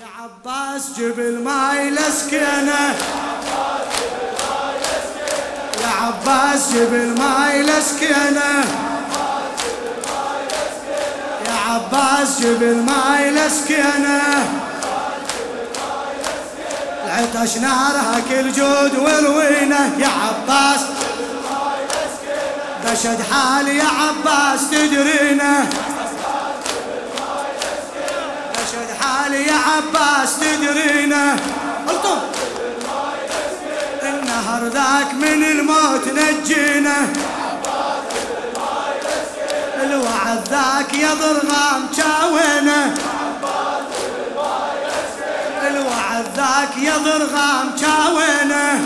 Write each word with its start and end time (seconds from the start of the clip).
يا 0.00 0.06
عباس 0.22 0.98
جيب 0.98 1.42
الماي 1.44 1.90
لسكينة. 1.90 2.94
يا 5.80 5.88
عباس 6.00 6.72
جيب 6.72 7.14
الماي 7.18 7.62
لسكينة. 7.62 8.64
يا 11.46 11.56
عباس 11.68 12.40
جيب 12.40 12.82
الماي 12.82 13.30
لسكينة. 13.30 14.22
العطش 17.04 17.56
نارها 17.56 18.20
كل 18.28 18.52
جود 18.52 18.98
وروينه 18.98 19.90
يا 19.98 20.08
عباس 20.08 20.80
بشد 22.84 23.22
حالي 23.32 23.76
يا 23.76 23.84
عباس 23.84 24.70
تدرينة. 24.70 25.68
حالي 29.22 29.46
يا 29.46 29.54
عباس 29.54 30.36
تدرينه 30.36 31.34
الطم. 31.88 32.18
النهر 34.02 34.64
ذاك 34.64 35.14
من 35.14 35.44
الموت 35.44 36.08
نجينا. 36.08 36.96
الوعد 39.82 40.48
ذاك 40.50 40.94
يا 40.94 41.14
ضرغام 41.14 41.88
شاوينه 41.96 42.94
الوعد 45.68 46.26
ذاك 46.36 46.76
يا 46.82 46.96
ضرغام 46.96 47.70
شاوينه 47.80 48.80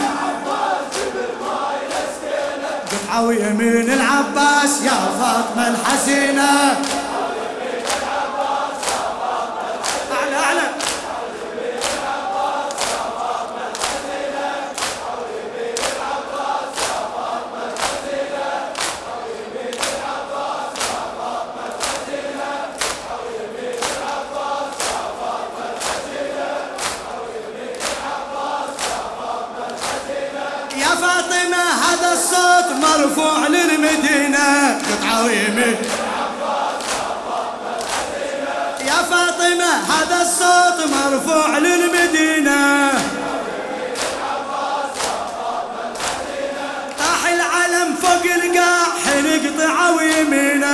قطعة 2.92 3.22
ويمين 3.22 3.92
العباس 3.92 4.80
يا 4.82 4.98
فاطمة 5.20 5.68
الحسينة. 5.68 6.76
فاطمة 31.02 31.64
هذا 31.86 32.10
الصوت 32.12 32.68
مرفوع 32.82 33.38
للمدينة. 33.46 34.78
قطعة 34.78 35.24
ويمين 35.24 35.76
يا 38.80 38.98
فاطمة 39.10 39.72
هذا 39.92 40.18
الصوت 40.22 40.78
مرفوع 40.96 41.58
للمدينة. 41.58 42.90
طاح 46.98 47.20
العلم 47.32 47.88
فوق 48.02 48.24
القاع 48.34 48.84
حين 49.04 49.26
قطعة 49.46 49.86
ويمينه 49.96 50.65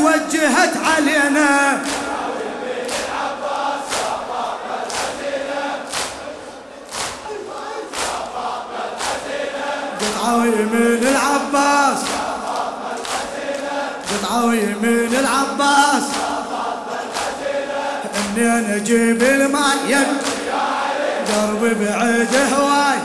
وتوجهت 0.00 0.74
علينا. 0.86 1.78
قطعة 10.00 10.36
ويمين 10.36 11.02
العباس. 11.02 11.98
قطعة 14.10 14.46
ويمين 14.46 15.14
العباس. 15.14 16.02
إني 18.16 18.58
أنا 18.58 18.76
أجيب 18.76 19.22
الماء 19.22 19.76
يم 19.88 20.18
دربي 21.28 21.74
بعيد 21.74 22.34
هواي. 22.54 22.98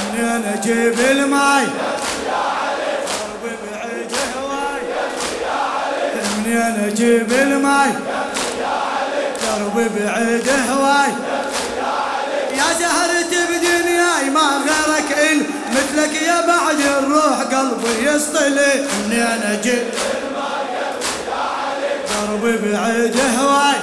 إني 0.00 0.36
أنا 0.36 0.54
أجيب 0.54 1.00
الماء 1.00 1.89
أجيب 7.00 7.32
الماء 7.32 8.00
دربي 9.42 9.88
بعيد 9.88 10.48
هواي. 10.70 11.12
يا 12.52 12.64
زهرة 12.80 13.46
بدنياي 13.50 14.30
ما 14.30 14.60
غيرك 14.66 15.18
إل 15.18 15.42
مثلك 15.70 16.22
يا 16.22 16.46
بعد 16.46 16.80
الروح 16.80 17.40
قلبي 17.40 18.06
يصطلي 18.06 18.72
إني 18.72 19.22
أنا 19.22 19.52
أجيب 19.52 19.84
دربي 22.10 22.58
بعيد 22.58 23.16
هواي. 23.38 23.76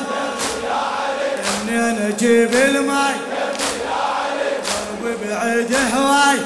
إني 1.62 1.80
أنا 1.80 2.08
أجيب 2.08 2.54
الماي. 2.54 3.16
دربي 5.02 5.16
بعيد 5.30 5.76
هواي. 5.96 6.38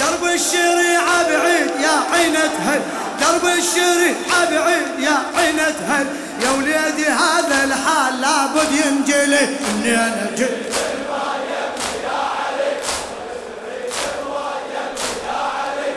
درب 0.00 0.24
الشريعة 0.34 1.22
بعيد 1.22 1.70
يا 1.82 2.14
عينة 2.14 2.50
هل 2.66 2.80
درب 3.20 3.46
الشريعة 3.46 4.50
بعيد 4.50 4.98
يا 4.98 5.22
عينة 5.36 5.76
هل. 5.88 6.06
يا 6.42 6.50
وليدي 6.50 7.06
هذا 7.06 7.64
الحال 7.64 8.20
لابد 8.20 8.72
ينجلي. 8.72 9.56
أجيب 10.32 10.48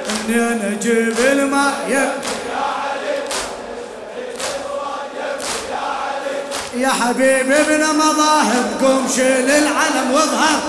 إني 0.10 0.48
أنا 0.48 0.68
أجيب 0.80 1.20
الماء 1.20 1.74
يا 1.90 2.14
يا 6.76 6.90
حبيبي 6.90 7.62
ابن 7.62 7.86
مظاهر 7.98 8.64
قوم 8.82 9.08
شيل 9.16 9.50
العلم 9.50 10.12
واظهر. 10.12 10.60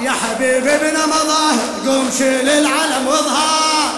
يا 0.00 0.10
حبيبي 0.10 0.74
ابن 0.74 0.96
مظاهر 1.08 1.51
قوم 1.86 2.10
شيل 2.18 2.48
العلم 2.48 3.06
واظهر. 3.06 3.90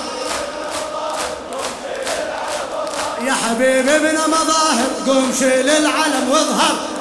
يا 3.27 3.35
حبيبي 3.35 3.97
ابن 3.97 4.19
مظاهر 4.29 4.91
قوم 5.07 5.35
شيل 5.39 5.71
العلم 5.71 6.31
واظهر. 6.31 6.94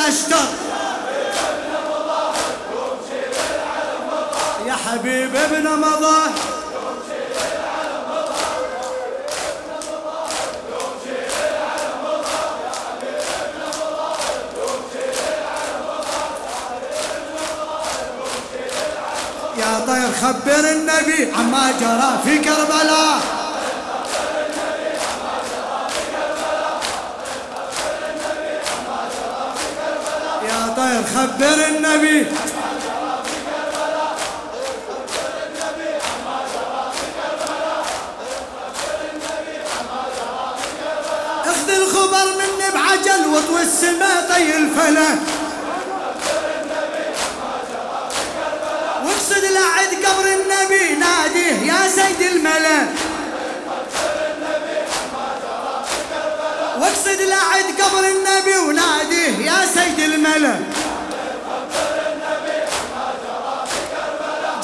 الأشتر. 0.00 0.48
يا 4.66 4.72
حبيب 4.72 5.36
ابن 5.36 5.68
مظاهر 5.68 6.30
يا 19.58 19.86
طير 19.86 20.12
خبر 20.22 20.70
النبي 20.70 21.32
عما 21.32 21.72
جرى 21.80 22.18
في 22.24 22.38
كربلاء. 22.38 23.39
يا 30.86 31.02
طير 31.04 31.04
خبر 31.14 31.66
النبي. 31.68 32.26
اخذ 41.44 41.70
الخبر 41.70 42.26
مني 42.38 42.70
بعجل 42.74 43.26
واطوي 43.26 43.62
السما 43.62 44.26
طي 44.28 44.56
الفلك. 44.56 45.18
واقصد 49.04 49.44
وناديه 51.00 51.72
يا 51.72 51.88
سيد 51.88 52.20
الملا 52.32 52.86
الملا 60.36 60.56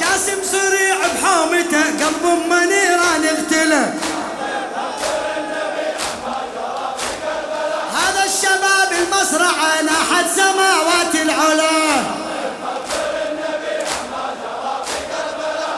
جاسم 0.01 0.43
سريع 0.45 0.97
بحومته 1.15 1.85
قلب 1.85 2.25
منيران 2.49 3.25
اغتلى 3.25 3.93
هذا 7.95 8.25
الشباب 8.25 8.93
المصرعة 8.93 9.83
ناحت 9.83 10.27
سماوات 10.37 11.15
العلا. 11.15 11.97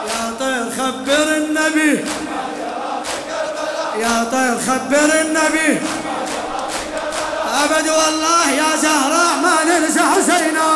يا 0.07 0.33
طير 0.39 0.69
خبر 0.77 1.37
النبي. 1.37 2.05
يا 3.99 4.23
طير 4.31 4.57
خبر 4.67 5.21
النبي. 5.21 5.81
أبد 7.63 7.89
والله 7.89 8.51
يا 8.51 8.75
زهراء 8.75 9.37
ما 9.43 9.63
ننسى 9.63 9.99
حسينا. 9.99 10.69